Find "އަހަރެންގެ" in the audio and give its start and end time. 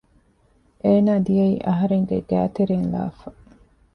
1.67-2.17